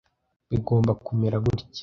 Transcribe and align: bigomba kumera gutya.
bigomba 0.49 0.91
kumera 1.05 1.37
gutya. 1.45 1.65